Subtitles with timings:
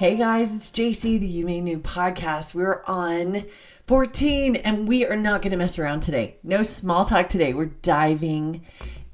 [0.00, 2.54] Hey guys, it's JC, the You May New podcast.
[2.54, 3.44] We're on
[3.86, 6.38] 14 and we are not going to mess around today.
[6.42, 7.52] No small talk today.
[7.52, 8.64] We're diving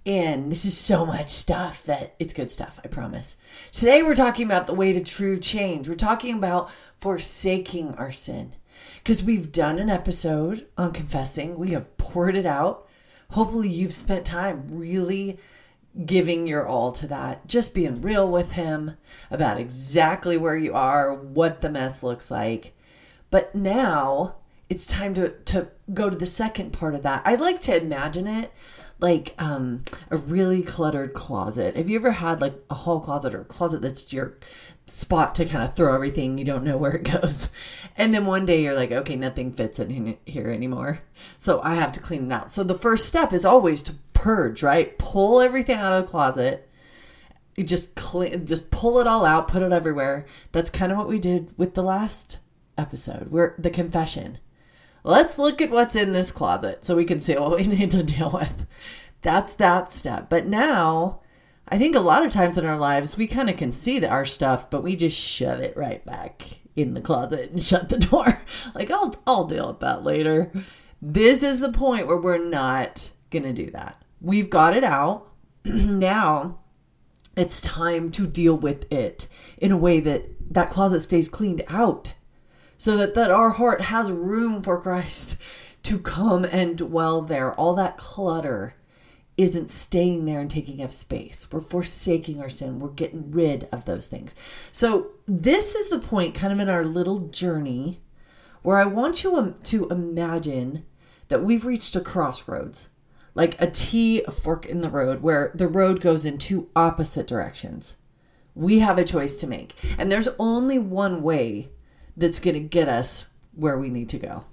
[0.04, 0.49] in.
[0.49, 3.35] This is so much stuff that it's good stuff, I promise.
[3.72, 5.89] Today we're talking about the way to true change.
[5.89, 8.55] We're talking about forsaking our sin
[8.98, 12.87] because we've done an episode on confessing, we have poured it out.
[13.30, 15.40] Hopefully, you've spent time really
[16.05, 18.96] giving your all to that, just being real with him
[19.31, 22.77] about exactly where you are, what the mess looks like.
[23.31, 24.37] But now
[24.68, 27.23] it's time to, to go to the second part of that.
[27.25, 28.53] I like to imagine it
[28.99, 31.77] like um, a really cluttered closet.
[31.77, 34.39] Have you ever had like a hall closet or a closet that's your
[34.87, 37.48] spot to kind of throw everything you don't know where it goes
[37.97, 41.01] and then one day you're like okay nothing fits in here anymore
[41.37, 43.92] so i have to clean it out so the first step is always to
[44.27, 44.98] purge right?
[44.98, 46.69] Pull everything out of the closet.
[47.56, 50.27] You just clean just pull it all out put it everywhere.
[50.51, 52.41] That's kind of what we did with the last
[52.77, 53.31] episode.
[53.31, 54.39] Where the confession.
[55.05, 58.03] Let's look at what's in this closet so we can see what we need to
[58.03, 58.67] deal with.
[59.23, 60.29] That's that step.
[60.29, 61.20] But now
[61.69, 64.25] I think a lot of times in our lives, we kind of can see our
[64.25, 68.42] stuff, but we just shove it right back in the closet and shut the door.
[68.75, 70.51] like, I'll, I'll deal with that later.
[71.01, 74.03] This is the point where we're not going to do that.
[74.27, 75.29] We've got it out.
[75.65, 76.59] now
[77.37, 82.13] it's time to deal with it in a way that that closet stays cleaned out
[82.77, 85.37] so that, that our heart has room for Christ
[85.85, 87.55] to come and dwell there.
[87.55, 88.75] All that clutter
[89.37, 91.47] isn't staying there and taking up space.
[91.53, 92.81] We're forsaking our sin.
[92.81, 94.35] We're getting rid of those things.
[94.73, 98.01] So, this is the point, kind of in our little journey,
[98.63, 100.85] where I want you um, to imagine
[101.29, 102.89] that we've reached a crossroads,
[103.37, 107.27] like a T, a fork in the road, where the road goes in two opposite
[107.27, 107.97] directions.
[108.55, 109.77] We have a choice to make.
[109.98, 111.69] And there's only one way
[112.17, 114.47] that's going to get us where we need to go.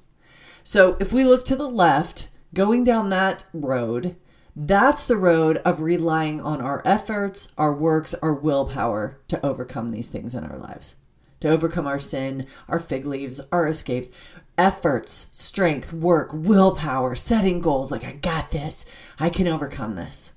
[0.64, 4.18] So, if we look to the left, going down that road,
[4.56, 10.10] that's the road of relying on our efforts, our works, our willpower to overcome these
[10.10, 10.96] things in our lives,
[11.40, 14.10] to overcome our sin, our fig leaves, our escapes,
[14.58, 18.86] efforts, strength, work, willpower, setting goals like, I got this,
[19.20, 20.32] I can overcome this.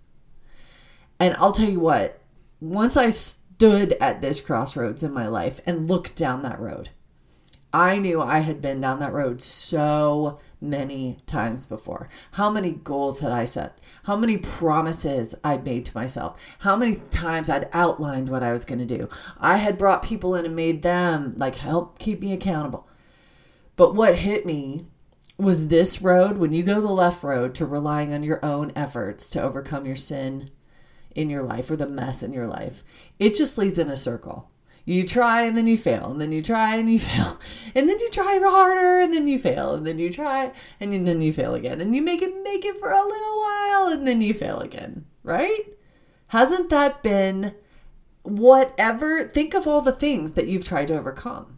[1.18, 2.20] And I'll tell you what,
[2.60, 6.90] once I stood at this crossroads in my life and looked down that road,
[7.72, 12.08] I knew I had been down that road so many times before.
[12.32, 13.78] How many goals had I set?
[14.04, 16.40] How many promises I'd made to myself?
[16.60, 19.08] How many times I'd outlined what I was going to do?
[19.38, 22.86] I had brought people in and made them like help keep me accountable.
[23.76, 24.86] But what hit me
[25.38, 29.28] was this road, when you go the left road to relying on your own efforts
[29.30, 30.50] to overcome your sin
[31.14, 32.82] in your life or the mess in your life,
[33.18, 34.50] it just leads in a circle.
[34.84, 37.38] You try and then you fail and then you try and you fail
[37.74, 41.20] and then you try harder and then you fail and then you try and then
[41.20, 41.80] you fail again.
[41.80, 45.04] And you make it make it for a little while and then you fail again
[45.26, 45.76] right?
[46.28, 47.54] Hasn't that been
[48.22, 49.24] whatever?
[49.24, 51.55] Think of all the things that you've tried to overcome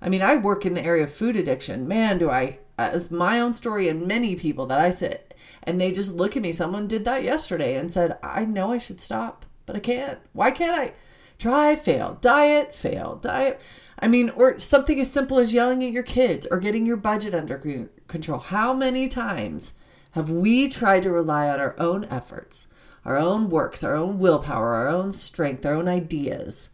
[0.00, 3.40] i mean i work in the area of food addiction man do I—it's uh, my
[3.40, 6.86] own story and many people that i sit and they just look at me someone
[6.86, 10.78] did that yesterday and said i know i should stop but i can't why can't
[10.78, 10.92] i
[11.40, 12.18] Try, fail.
[12.20, 13.16] Diet, fail.
[13.16, 13.58] Diet.
[13.98, 17.34] I mean, or something as simple as yelling at your kids or getting your budget
[17.34, 18.38] under control.
[18.40, 19.72] How many times
[20.10, 22.66] have we tried to rely on our own efforts,
[23.06, 26.68] our own works, our own willpower, our own strength, our own ideas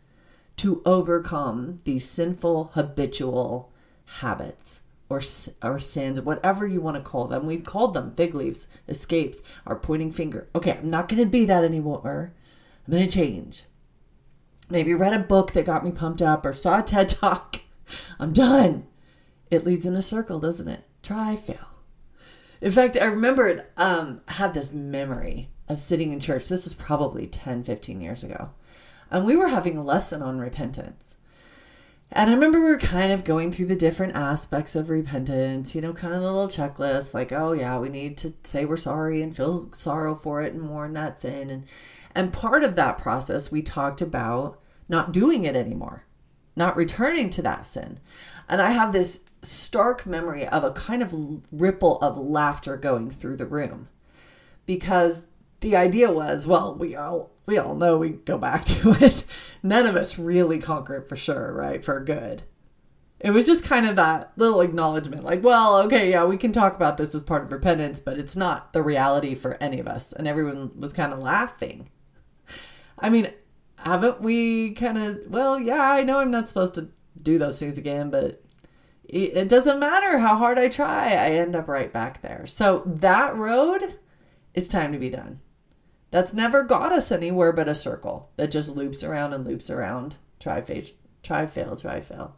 [0.56, 3.72] to overcome these sinful, habitual
[4.20, 4.80] habits?
[5.08, 5.22] or
[5.62, 7.46] or sins, whatever you want to call them.
[7.46, 10.48] We've called them fig leaves, escapes, our pointing finger.
[10.52, 12.32] Okay, I'm not going to be that anymore.
[12.84, 13.66] I'm going to change
[14.68, 17.60] maybe read a book that got me pumped up or saw a TED talk.
[18.18, 18.86] I'm done.
[19.50, 20.84] It leads in a circle, doesn't it?
[21.02, 21.68] Try, fail.
[22.60, 26.48] In fact, I remembered um, I had this memory of sitting in church.
[26.48, 28.50] This was probably 10, 15 years ago.
[29.10, 31.16] And we were having a lesson on repentance.
[32.12, 35.80] And I remember we were kind of going through the different aspects of repentance, you
[35.80, 39.22] know, kind of the little checklist, like, oh yeah, we need to say we're sorry
[39.22, 41.50] and feel sorrow for it and mourn that sin.
[41.50, 41.64] And
[42.14, 44.58] and part of that process, we talked about
[44.88, 46.04] not doing it anymore,
[46.54, 47.98] not returning to that sin.
[48.48, 53.36] And I have this stark memory of a kind of ripple of laughter going through
[53.36, 53.88] the room
[54.64, 55.26] because
[55.66, 59.24] the idea was, well, we all we all know we go back to it.
[59.64, 61.84] None of us really conquer it for sure, right?
[61.84, 62.44] For good.
[63.18, 66.76] It was just kind of that little acknowledgement, like, well, okay, yeah, we can talk
[66.76, 70.12] about this as part of repentance, but it's not the reality for any of us.
[70.12, 71.88] And everyone was kind of laughing.
[72.98, 73.32] I mean,
[73.78, 76.90] haven't we kind of, well, yeah, I know I'm not supposed to
[77.20, 78.44] do those things again, but
[79.08, 82.44] it doesn't matter how hard I try, I end up right back there.
[82.46, 83.98] So that road,
[84.54, 85.40] it's time to be done.
[86.16, 90.16] That's never got us anywhere but a circle that just loops around and loops around.
[90.40, 90.82] Try, fail,
[91.22, 92.34] try, fail, try, fail.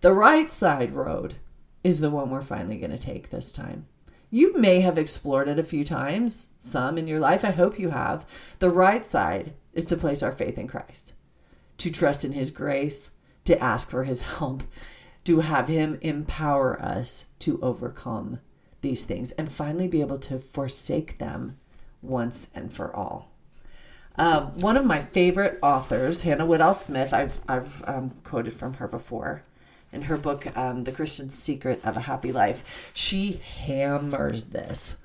[0.00, 1.34] The right side road
[1.82, 3.86] is the one we're finally going to take this time.
[4.30, 7.44] You may have explored it a few times, some in your life.
[7.44, 8.24] I hope you have.
[8.60, 11.14] The right side is to place our faith in Christ,
[11.78, 13.10] to trust in His grace,
[13.46, 14.62] to ask for His help,
[15.24, 18.38] to have Him empower us to overcome
[18.82, 21.56] these things and finally be able to forsake them
[22.02, 23.30] once and for all.
[24.16, 28.88] Um, one of my favorite authors, Hannah Whitall Smith, I've, I've um, quoted from her
[28.88, 29.42] before
[29.92, 32.90] in her book, um, The Christian Secret of a Happy Life.
[32.92, 34.96] She hammers this.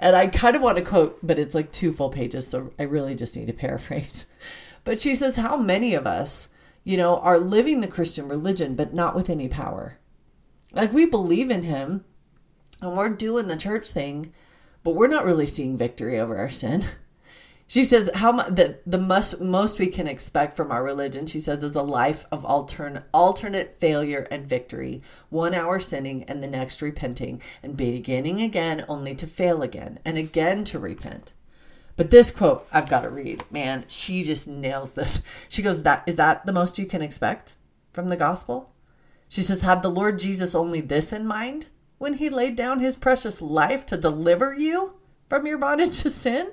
[0.00, 2.82] And I kind of want to quote, but it's like two full pages, so I
[2.82, 4.26] really just need to paraphrase.
[4.84, 6.50] But she says, How many of us,
[6.84, 9.96] you know, are living the Christian religion, but not with any power?
[10.74, 12.04] Like we believe in Him
[12.82, 14.34] and we're doing the church thing,
[14.84, 16.84] but we're not really seeing victory over our sin.
[17.66, 21.64] She says how the, the most most we can expect from our religion, she says,
[21.64, 25.02] is a life of alternate alternate failure and victory.
[25.30, 30.18] One hour sinning and the next repenting and beginning again only to fail again and
[30.18, 31.32] again to repent.
[31.96, 33.44] But this quote I've got to read.
[33.50, 35.22] Man, she just nails this.
[35.48, 37.54] She goes, That is that the most you can expect
[37.92, 38.72] from the gospel?
[39.28, 41.66] She says, Have the Lord Jesus only this in mind?
[42.04, 44.92] When he laid down his precious life to deliver you
[45.30, 46.52] from your bondage to sin?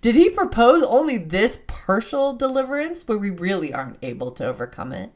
[0.00, 5.10] Did he propose only this partial deliverance where we really aren't able to overcome it?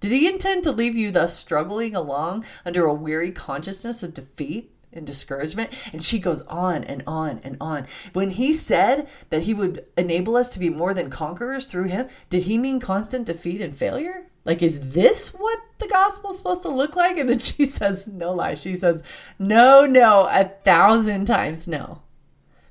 [0.00, 4.73] Did he intend to leave you thus struggling along under a weary consciousness of defeat
[4.94, 5.70] and discouragement?
[5.92, 7.86] And she goes on and on and on.
[8.12, 12.08] When he said that he would enable us to be more than conquerors through him,
[12.30, 14.26] did he mean constant defeat and failure?
[14.44, 17.16] Like, is this what the gospel's supposed to look like?
[17.16, 18.54] And then she says, no lie.
[18.54, 19.02] She says,
[19.38, 22.02] no, no, a thousand times no.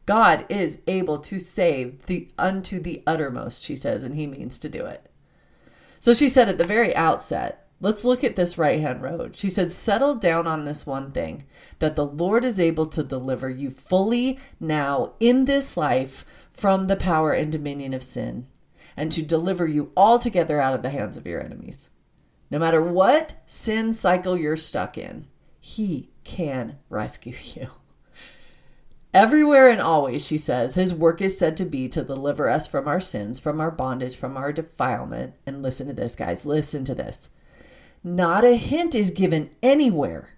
[0.06, 4.70] God is able to save the unto the uttermost, she says, and he means to
[4.70, 5.10] do it.
[6.00, 9.36] So she said at the very outset, let's look at this right hand road.
[9.36, 11.44] She said, settle down on this one thing
[11.80, 16.96] that the Lord is able to deliver you fully now in this life from the
[16.96, 18.48] power and dominion of sin
[18.96, 21.90] and to deliver you altogether out of the hands of your enemies.
[22.50, 25.28] No matter what sin cycle you're stuck in,
[25.60, 27.68] He can rescue you.
[29.14, 32.88] Everywhere and always, she says, his work is said to be to deliver us from
[32.88, 35.36] our sins, from our bondage, from our defilement.
[35.46, 37.30] And listen to this, guys, listen to this.
[38.04, 40.30] Not a hint is given anywhere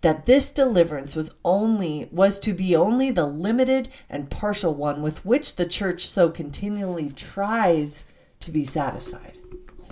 [0.00, 5.24] that this deliverance was only was to be only the limited and partial one with
[5.26, 8.04] which the church so continually tries
[8.40, 9.38] to be satisfied.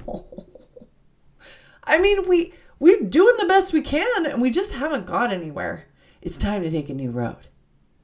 [1.84, 5.86] I mean, we we're doing the best we can and we just haven't got anywhere.
[6.22, 7.48] It's time to take a new road.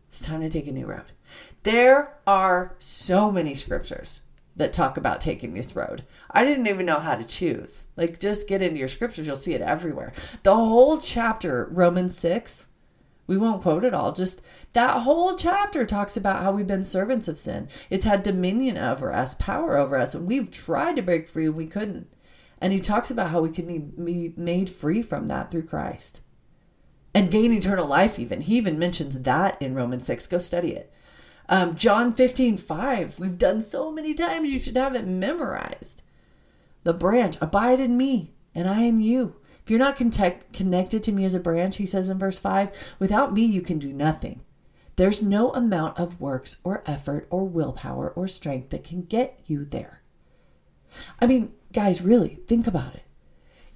[0.09, 1.13] It's time to take a new road.
[1.63, 4.21] There are so many scriptures
[4.57, 6.05] that talk about taking this road.
[6.31, 7.87] I didn't even know how to choose.
[7.97, 10.13] Like, just get into your scriptures, you'll see it everywhere.
[10.43, 12.67] The whole chapter, Romans 6,
[13.27, 14.43] we won't quote it all, just
[14.75, 17.69] that whole chapter talks about how we've been servants of sin.
[17.91, 21.57] It's had dominion over us, power over us, and we've tried to break free and
[21.57, 22.15] we couldn't.
[22.61, 26.21] And he talks about how we can be made free from that through Christ
[27.15, 28.43] and gain eternal life, even.
[28.43, 30.27] He even mentions that in Romans 6.
[30.27, 30.93] Go study it.
[31.49, 36.03] Um, John 15, 5, we've done so many times, you should have it memorized.
[36.85, 39.37] The branch, abide in me, and I in you.
[39.63, 42.97] If you're not connect, connected to me as a branch, he says in verse 5,
[42.99, 44.41] without me you can do nothing.
[44.97, 49.65] There's no amount of works or effort or willpower or strength that can get you
[49.65, 50.03] there.
[51.21, 53.03] I mean, guys, really, think about it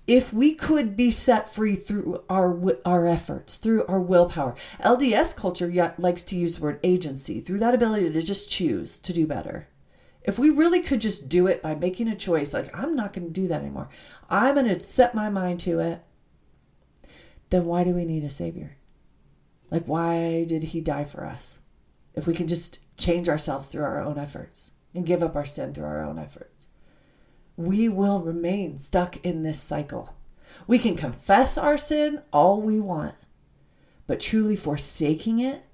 [0.09, 4.57] if we could be set free through our our efforts through our willpower.
[4.81, 9.13] Lds culture likes to use the word agency through that ability to just choose to
[9.13, 9.69] do better.
[10.25, 13.27] If we really could just do it by making a choice like i'm not going
[13.27, 13.91] to do that anymore.
[14.31, 16.03] I'm going to set my mind to it
[17.51, 18.79] then why do we need a savior?
[19.71, 21.61] Like why did he die for us?
[22.15, 25.73] If we can just change ourselves through our own efforts and give up our sin
[25.73, 26.58] through our own efforts
[27.59, 30.15] we will remain stuck in this cycle.
[30.69, 33.17] We can confess our sin all we want,
[34.07, 35.65] but truly forsaking it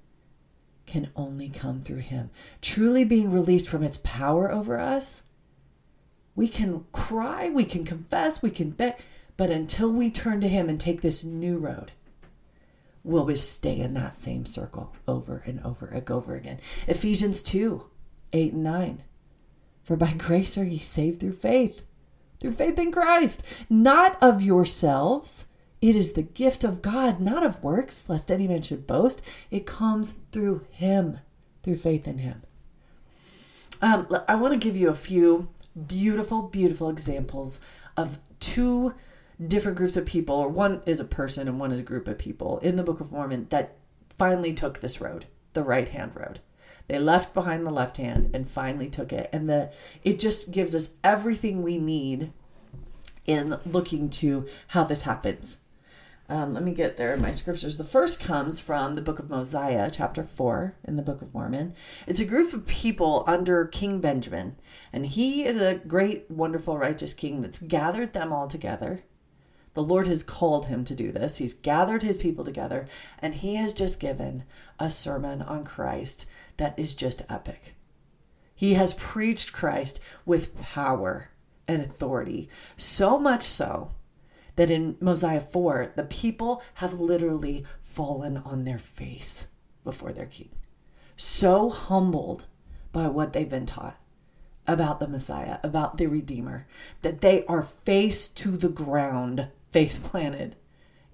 [0.87, 2.31] can only come through Him.
[2.59, 5.21] Truly being released from its power over us,
[6.35, 8.95] we can cry, we can confess, we can beg,
[9.37, 11.91] but until we turn to Him and take this new road,
[13.03, 16.59] we'll just stay in that same circle over and over and over again.
[16.87, 17.85] Ephesians 2
[18.33, 19.03] 8 and 9.
[19.85, 21.83] For by grace are ye saved through faith,
[22.41, 25.45] through faith in Christ, not of yourselves.
[25.79, 29.21] It is the gift of God, not of works, lest any man should boast.
[29.51, 31.19] It comes through Him,
[31.61, 32.41] through faith in Him.
[33.79, 35.49] Um, I want to give you a few
[35.87, 37.59] beautiful, beautiful examples
[37.95, 38.95] of two
[39.45, 42.17] different groups of people, or one is a person and one is a group of
[42.17, 43.75] people in the Book of Mormon that
[44.17, 46.39] finally took this road, the right hand road.
[46.87, 49.29] They left behind the left hand and finally took it.
[49.33, 49.71] And the
[50.03, 52.31] it just gives us everything we need
[53.25, 55.57] in looking to how this happens.
[56.27, 57.77] Um, let me get there in my scriptures.
[57.77, 61.75] The first comes from the book of Mosiah, chapter 4 in the book of Mormon.
[62.07, 64.55] It's a group of people under King Benjamin,
[64.91, 69.03] and he is a great, wonderful, righteous king that's gathered them all together.
[69.75, 71.37] The Lord has called him to do this.
[71.37, 72.87] He's gathered his people together,
[73.19, 74.43] and he has just given
[74.79, 76.25] a sermon on Christ
[76.57, 77.75] that is just epic.
[78.55, 81.29] He has preached Christ with power
[81.67, 83.91] and authority, so much so
[84.55, 89.47] that in Mosiah 4, the people have literally fallen on their face
[89.83, 90.51] before their king.
[91.17, 92.45] So humbled
[92.93, 93.97] by what they've been taught
[94.67, 96.65] about the Messiah, about the Redeemer,
[97.01, 100.55] that they are face to the ground, face planted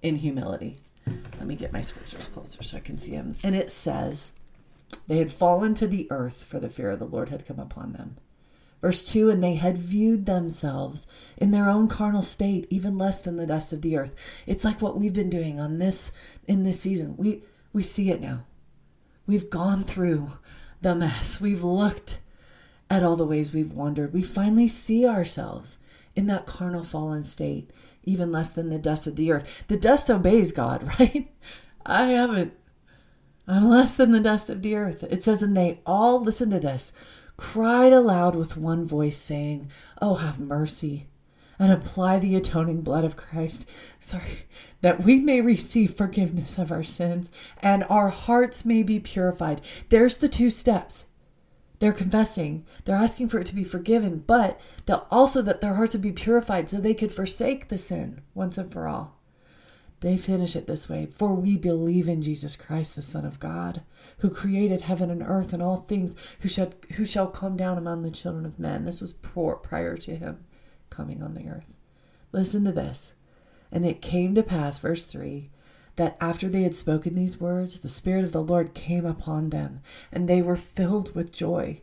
[0.03, 0.77] in humility.
[1.07, 3.33] Let me get my scriptures closer so I can see them.
[3.43, 4.33] And it says,
[5.07, 7.93] They had fallen to the earth, for the fear of the Lord had come upon
[7.93, 8.17] them.
[8.79, 13.35] Verse 2 And they had viewed themselves in their own carnal state, even less than
[13.35, 14.13] the dust of the earth.
[14.45, 16.11] It's like what we've been doing on this
[16.47, 17.15] in this season.
[17.17, 17.41] We
[17.73, 18.45] we see it now.
[19.25, 20.33] We've gone through
[20.81, 21.41] the mess.
[21.41, 22.19] We've looked
[22.91, 24.13] at all the ways we've wandered.
[24.13, 25.79] We finally see ourselves
[26.15, 27.71] in that carnal fallen state,
[28.03, 29.65] even less than the dust of the earth.
[29.67, 31.31] The dust obeys God, right?
[31.85, 32.53] I haven't.
[33.47, 35.03] I'm less than the dust of the earth.
[35.09, 36.93] It says, and they all, listen to this,
[37.37, 41.07] cried aloud with one voice, saying, Oh, have mercy
[41.61, 44.45] and apply the atoning blood of Christ, sorry,
[44.81, 47.29] that we may receive forgiveness of our sins
[47.61, 49.61] and our hearts may be purified.
[49.89, 51.05] There's the two steps.
[51.81, 55.93] They're confessing, they're asking for it to be forgiven, but they'll also that their hearts
[55.93, 59.17] would be purified so they could forsake the sin once and for all.
[60.01, 63.81] They finish it this way For we believe in Jesus Christ, the Son of God,
[64.19, 68.03] who created heaven and earth and all things, who shall, who shall come down among
[68.03, 68.83] the children of men.
[68.83, 70.45] This was prior to him
[70.91, 71.73] coming on the earth.
[72.31, 73.13] Listen to this.
[73.71, 75.49] And it came to pass, verse 3,
[76.01, 79.81] that after they had spoken these words, the Spirit of the Lord came upon them,
[80.11, 81.79] and they were filled with joy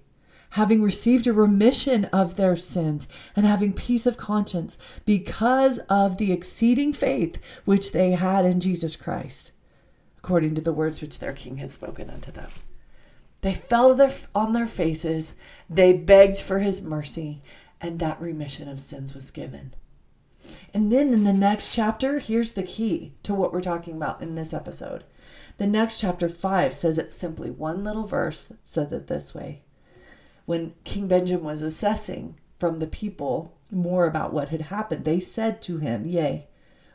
[0.53, 3.07] having received a remission of their sins
[3.37, 8.97] and having peace of conscience because of the exceeding faith which they had in Jesus
[8.97, 9.53] Christ,
[10.17, 12.49] according to the words which their king had spoken unto them.
[13.43, 13.95] They fell
[14.35, 15.35] on their faces,
[15.69, 17.43] they begged for his mercy,
[17.79, 19.75] and that remission of sins was given.
[20.73, 24.35] And then in the next chapter, here's the key to what we're talking about in
[24.35, 25.05] this episode.
[25.57, 29.63] The next chapter 5 says it's simply one little verse said it this way
[30.49, 35.61] when King Benjamin was assessing from the people more about what had happened, they said
[35.61, 36.47] to him, Yea,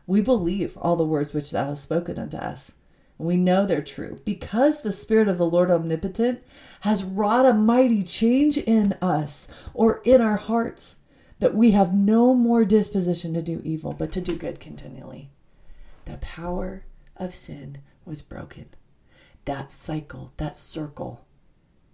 [0.08, 2.72] we believe all the words which thou hast spoken unto us.
[3.20, 6.42] And we know they're true, because the Spirit of the Lord Omnipotent
[6.80, 10.96] has wrought a mighty change in us or in our hearts,
[11.44, 15.30] that we have no more disposition to do evil, but to do good continually.
[16.06, 16.86] The power
[17.18, 18.70] of sin was broken.
[19.44, 21.26] That cycle, that circle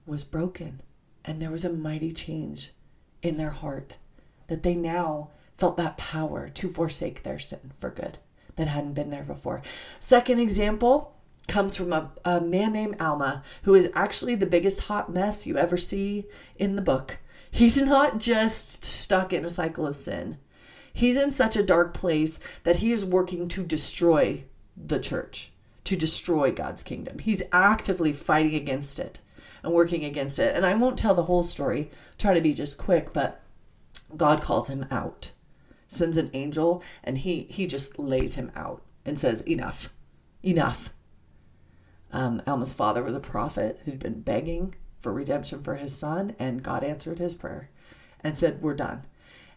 [0.06, 0.84] was broken.
[1.26, 2.74] And there was a mighty change
[3.24, 3.96] in their heart
[4.50, 8.20] that they now felt that power to forsake their sin for good
[8.56, 9.64] that hadn't been there before.
[10.00, 11.16] Second example
[11.48, 15.58] comes from a, a man named Alma, who is actually the biggest hot mess you
[15.58, 17.18] ever see in the book.
[17.52, 20.38] He's not just stuck in a cycle of sin.
[20.94, 25.52] He's in such a dark place that he is working to destroy the church,
[25.86, 27.20] to destroy God's kingdom.
[27.20, 29.20] He's actively fighting against it
[29.64, 30.56] and working against it.
[30.56, 33.42] And I won't tell the whole story, try to be just quick, but
[34.16, 35.32] God calls him out,
[35.88, 39.90] sends an angel, and he, he just lays him out and says, Enough,
[40.44, 40.90] enough.
[42.12, 46.64] Um, Alma's father was a prophet who'd been begging for redemption for his son, and
[46.64, 47.70] God answered his prayer
[48.22, 49.06] and said, We're done.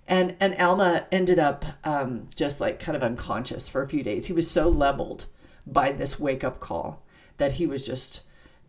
[0.06, 4.26] And, and Alma ended up um, just like kind of unconscious for a few days.
[4.26, 5.26] He was so leveled
[5.66, 7.02] by this wake up call
[7.36, 8.24] that he was just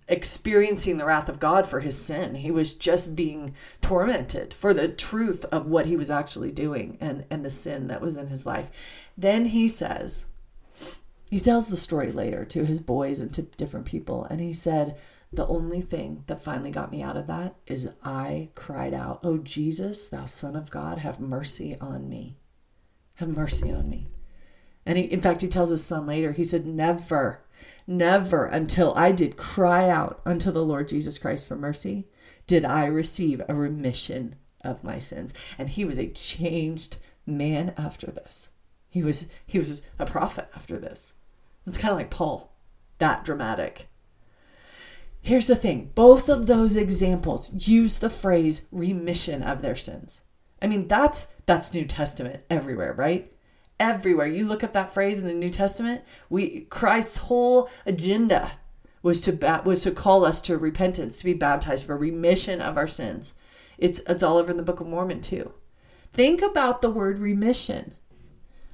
[0.07, 2.35] experiencing the wrath of God for his sin.
[2.35, 7.25] He was just being tormented for the truth of what he was actually doing and,
[7.29, 8.69] and the sin that was in his life.
[9.17, 10.25] Then he says,
[11.29, 14.97] he tells the story later to his boys and to different people, and he said,
[15.33, 19.39] The only thing that finally got me out of that is I cried out, Oh,
[19.39, 22.37] Jesus, thou Son of God, have mercy on me.
[23.15, 24.09] Have mercy on me.
[24.85, 27.43] And he, in fact, he tells his son later, he said, Never,
[27.87, 32.07] never until I did cry out unto the Lord Jesus Christ for mercy
[32.45, 35.33] did I receive a remission of my sins.
[35.57, 38.49] And he was a changed man after this.
[38.89, 41.13] He was he was a prophet after this.
[41.65, 42.53] It's kind of like Paul,
[42.99, 43.87] that dramatic.
[45.23, 50.21] Here's the thing both of those examples use the phrase remission of their sins.
[50.61, 53.31] I mean, that's that's New Testament everywhere, right?
[53.79, 54.27] Everywhere.
[54.27, 58.51] You look up that phrase in the New Testament, we Christ's whole agenda
[59.01, 62.87] was to was to call us to repentance, to be baptized for remission of our
[62.87, 63.33] sins.
[63.77, 65.53] It's it's all over in the Book of Mormon too.
[66.11, 67.95] Think about the word remission.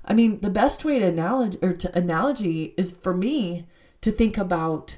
[0.04, 3.68] I mean, the best way to analogy or to analogy is for me
[4.02, 4.98] to think about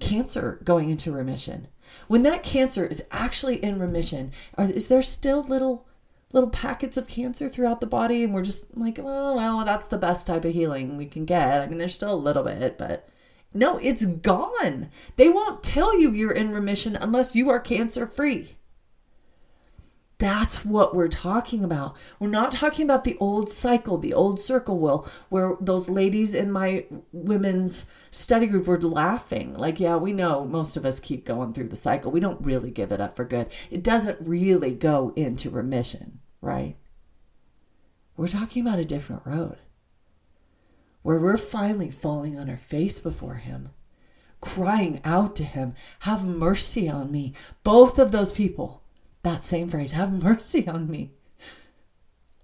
[0.00, 1.68] cancer going into remission.
[2.08, 5.86] When that cancer is actually in remission, are, is there still little
[6.32, 9.98] little packets of cancer throughout the body and we're just like, oh, well, that's the
[9.98, 11.60] best type of healing we can get.
[11.60, 13.08] I mean, there's still a little bit, but
[13.52, 14.90] no, it's gone.
[15.16, 18.56] They won't tell you you're in remission unless you are cancer free.
[20.20, 21.96] That's what we're talking about.
[22.18, 26.52] We're not talking about the old cycle, the old circle will, where those ladies in
[26.52, 29.54] my women's study group were laughing.
[29.54, 32.12] Like, yeah, we know most of us keep going through the cycle.
[32.12, 33.48] We don't really give it up for good.
[33.70, 36.76] It doesn't really go into remission, right?
[38.14, 39.56] We're talking about a different road
[41.00, 43.70] where we're finally falling on our face before Him,
[44.42, 47.32] crying out to Him, Have mercy on me.
[47.64, 48.79] Both of those people
[49.22, 51.12] that same phrase, have mercy on me.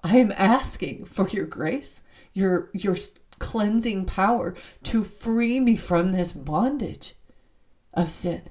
[0.02, 2.02] I am asking for your grace,
[2.32, 2.96] your your
[3.38, 4.54] cleansing power
[4.84, 7.14] to free me from this bondage
[7.92, 8.42] of sin.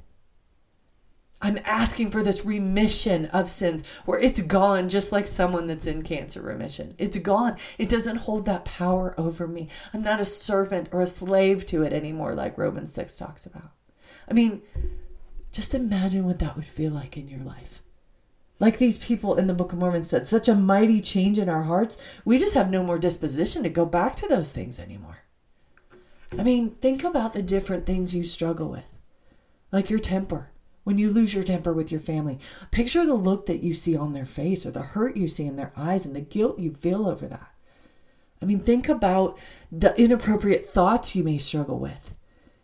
[1.41, 6.01] I'm asking for this remission of sins where it's gone, just like someone that's in
[6.01, 6.95] cancer remission.
[6.97, 7.57] It's gone.
[7.77, 9.69] It doesn't hold that power over me.
[9.93, 13.71] I'm not a servant or a slave to it anymore, like Romans 6 talks about.
[14.27, 14.63] I mean,
[15.51, 17.81] just imagine what that would feel like in your life
[18.59, 21.63] like these people in the Book of Mormon said, such a mighty change in our
[21.63, 25.23] hearts, we just have no more disposition to go back to those things anymore.
[26.37, 28.91] I mean, think about the different things you struggle with,
[29.71, 30.51] like your temper.
[30.83, 32.37] When you lose your temper with your family,
[32.69, 35.55] picture the look that you see on their face or the hurt you see in
[35.55, 37.51] their eyes and the guilt you feel over that.
[38.41, 39.37] I mean, think about
[39.71, 42.13] the inappropriate thoughts you may struggle with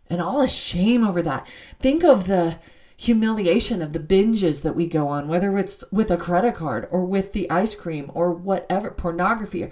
[0.07, 1.47] and all the shame over that.
[1.79, 2.59] Think of the
[3.01, 7.03] humiliation of the binges that we go on, whether it's with a credit card or
[7.03, 9.67] with the ice cream or whatever, pornography.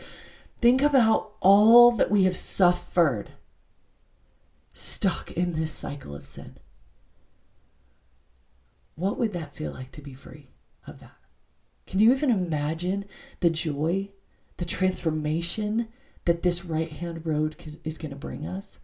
[0.57, 3.29] Think about all that we have suffered
[4.73, 6.57] stuck in this cycle of sin.
[8.95, 10.47] What would that feel like to be free
[10.87, 11.15] of that?
[11.85, 13.05] Can you even imagine
[13.41, 14.09] the joy,
[14.57, 15.87] the transformation
[16.25, 18.79] that this right hand road is going to bring us?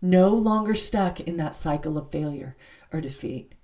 [0.00, 2.56] No longer stuck in that cycle of failure
[2.90, 3.54] or defeat.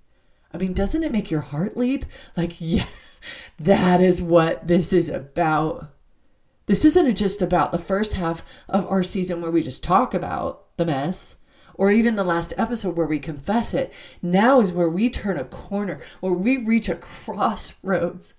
[0.53, 2.05] I mean, doesn't it make your heart leap?
[2.35, 2.87] Like, yeah,
[3.59, 5.91] that is what this is about.
[6.65, 10.77] This isn't just about the first half of our season where we just talk about
[10.77, 11.37] the mess
[11.73, 13.91] or even the last episode where we confess it.
[14.21, 18.33] Now is where we turn a corner, where we reach a crossroads,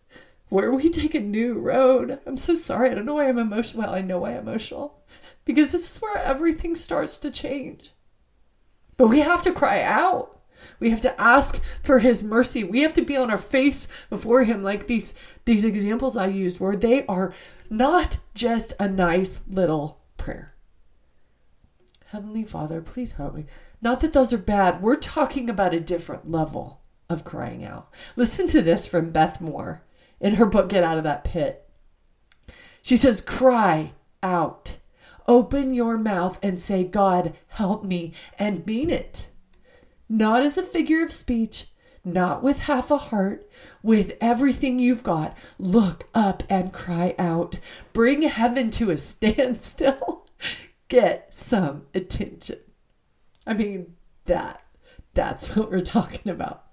[0.50, 2.20] where we take a new road.
[2.26, 2.90] I'm so sorry.
[2.90, 3.84] I don't know why I'm emotional.
[3.84, 5.00] Well, I know why I'm emotional
[5.44, 7.92] because this is where everything starts to change.
[8.96, 10.39] But we have to cry out.
[10.78, 12.64] We have to ask for his mercy.
[12.64, 16.60] We have to be on our face before him like these these examples I used
[16.60, 17.34] where they are
[17.68, 20.54] not just a nice little prayer.
[22.06, 23.46] Heavenly Father, please help me.
[23.80, 24.82] Not that those are bad.
[24.82, 27.88] We're talking about a different level of crying out.
[28.16, 29.82] Listen to this from Beth Moore
[30.20, 31.68] in her book Get Out of That Pit.
[32.82, 33.92] She says, Cry
[34.22, 34.76] out.
[35.26, 39.29] Open your mouth and say, God, help me, and mean it
[40.10, 41.66] not as a figure of speech,
[42.04, 43.48] not with half a heart,
[43.82, 45.38] with everything you've got.
[45.58, 47.58] Look up and cry out.
[47.92, 50.26] Bring heaven to a standstill.
[50.88, 52.58] Get some attention.
[53.46, 53.94] I mean,
[54.26, 54.62] that
[55.14, 56.64] that's what we're talking about.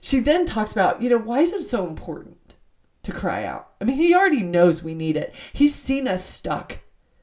[0.00, 2.54] She then talks about, you know, why is it so important
[3.02, 3.70] to cry out?
[3.80, 5.34] I mean, he already knows we need it.
[5.52, 6.78] He's seen us stuck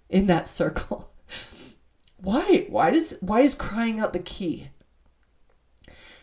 [0.09, 1.13] in that circle.
[2.17, 2.65] Why?
[2.69, 4.69] Why does why is crying out the key?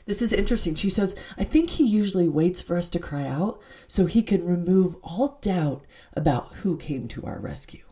[0.07, 0.75] This is interesting.
[0.75, 4.45] She says, I think he usually waits for us to cry out so he can
[4.45, 5.85] remove all doubt
[6.15, 7.85] about who came to our rescue.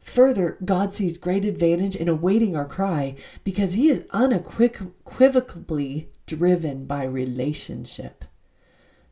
[0.00, 7.04] Further, God sees great advantage in awaiting our cry because he is unequivocally driven by
[7.04, 8.24] relationship.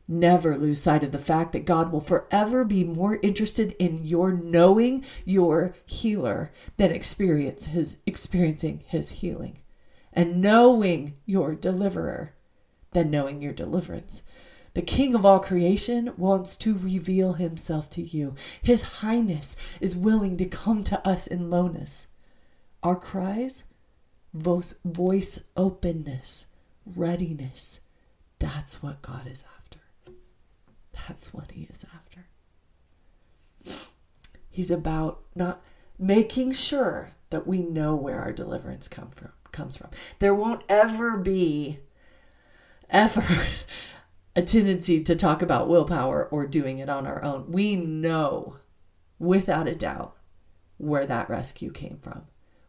[0.07, 4.31] Never lose sight of the fact that God will forever be more interested in your
[4.31, 9.59] knowing your healer than experience his experiencing his healing
[10.17, 12.33] and knowing your deliverer
[12.89, 14.23] than knowing your deliverance.
[14.73, 18.33] The King of all creation wants to reveal himself to you.
[18.59, 22.07] His Highness is willing to come to us in lowness.
[22.81, 23.63] Our cries,
[24.33, 26.47] voice, openness,
[26.83, 27.79] readiness,
[28.39, 29.79] that's what God is after.
[30.93, 32.25] That's what he is after.
[34.49, 35.61] He's about not
[35.99, 39.89] making sure that we know where our deliverance come from comes from.
[40.19, 41.79] There won't ever be
[42.89, 43.47] ever
[44.35, 47.51] a tendency to talk about willpower or doing it on our own.
[47.51, 48.57] We know
[49.19, 50.15] without a doubt
[50.77, 52.23] where that rescue came from.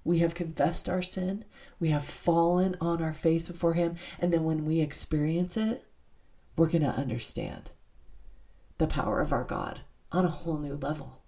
[0.04, 1.44] We have confessed our sin,
[1.78, 5.84] we have fallen on our face before Him, and then when we experience it,
[6.56, 7.70] we're going to understand
[8.78, 11.20] the power of our God on a whole new level.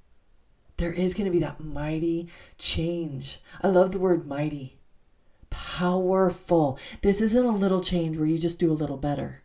[0.78, 3.40] There is going to be that mighty change.
[3.62, 4.79] I love the word mighty.
[5.80, 6.78] Powerful.
[7.00, 9.44] This isn't a little change where you just do a little better.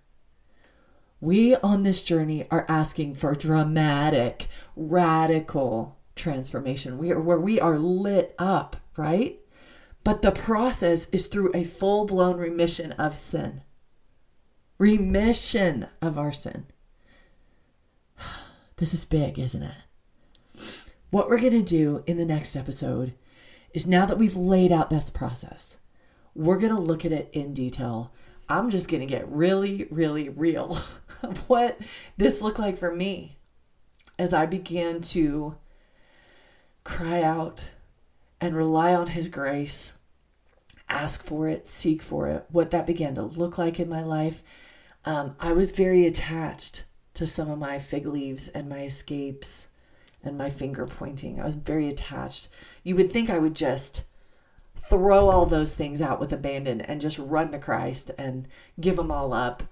[1.22, 6.98] We on this journey are asking for dramatic, radical transformation.
[6.98, 9.40] We are where we are lit up, right?
[10.04, 13.62] But the process is through a full blown remission of sin.
[14.78, 16.66] Remission of our sin.
[18.76, 20.84] This is big, isn't it?
[21.12, 23.14] What we're going to do in the next episode
[23.74, 25.78] is now that we've laid out this process,
[26.36, 28.12] we're going to look at it in detail.
[28.48, 30.78] I'm just going to get really, really real
[31.24, 31.80] of what
[32.18, 33.38] this looked like for me
[34.20, 35.56] as I began to
[36.84, 37.66] cry out
[38.40, 39.94] and rely on His grace,
[40.88, 44.44] ask for it, seek for it, what that began to look like in my life.
[45.06, 46.84] Um, I was very attached
[47.16, 49.70] to some of my fig leaves and my escapes
[50.24, 51.40] and my finger pointing.
[51.40, 52.50] I was very attached.
[52.84, 54.04] You would think I would just
[54.76, 58.48] throw all those things out with abandon and just run to Christ and
[58.80, 59.64] give them all up.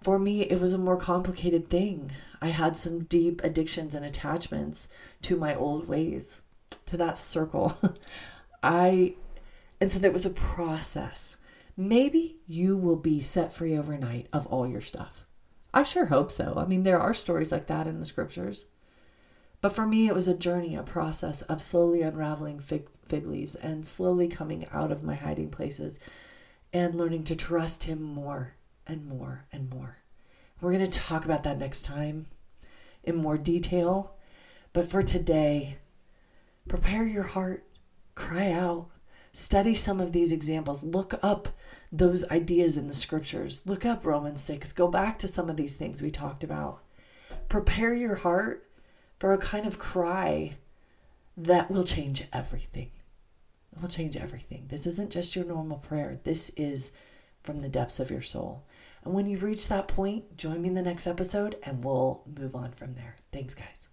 [0.00, 2.12] For me, it was a more complicated thing.
[2.40, 4.88] I had some deep addictions and attachments
[5.22, 6.42] to my old ways,
[6.86, 7.76] to that circle.
[8.62, 9.14] I,
[9.80, 11.36] and so there was a process.
[11.76, 15.24] Maybe you will be set free overnight of all your stuff.
[15.74, 16.54] I sure hope so.
[16.56, 18.66] I mean, there are stories like that in the scriptures.
[19.60, 23.54] But for me, it was a journey, a process of slowly unraveling fig, fig leaves
[23.56, 25.98] and slowly coming out of my hiding places
[26.72, 28.54] and learning to trust Him more
[28.86, 29.98] and more and more.
[30.60, 32.26] We're going to talk about that next time
[33.02, 34.14] in more detail.
[34.72, 35.78] But for today,
[36.68, 37.64] prepare your heart,
[38.14, 38.88] cry out,
[39.32, 41.48] study some of these examples, look up
[41.90, 45.74] those ideas in the scriptures, look up Romans 6, go back to some of these
[45.74, 46.80] things we talked about.
[47.48, 48.67] Prepare your heart
[49.18, 50.56] for a kind of cry
[51.36, 52.90] that will change everything.
[53.72, 54.66] It will change everything.
[54.68, 56.92] This isn't just your normal prayer, this is
[57.42, 58.64] from the depths of your soul.
[59.04, 62.54] And when you've reached that point, join me in the next episode and we'll move
[62.54, 63.16] on from there.
[63.32, 63.87] Thanks, guys.